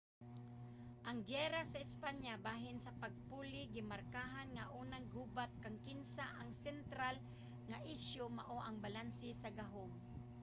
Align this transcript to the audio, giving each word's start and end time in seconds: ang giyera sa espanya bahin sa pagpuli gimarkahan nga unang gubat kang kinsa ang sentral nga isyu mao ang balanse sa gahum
ang 1.09 1.17
giyera 1.27 1.61
sa 1.71 1.81
espanya 1.85 2.33
bahin 2.47 2.77
sa 2.81 2.95
pagpuli 3.01 3.61
gimarkahan 3.75 4.49
nga 4.57 4.65
unang 4.81 5.05
gubat 5.15 5.51
kang 5.63 5.77
kinsa 5.85 6.25
ang 6.41 6.49
sentral 6.65 7.15
nga 7.69 7.79
isyu 7.95 8.23
mao 8.37 8.57
ang 8.63 8.77
balanse 8.85 9.29
sa 9.41 9.49
gahum 9.59 9.89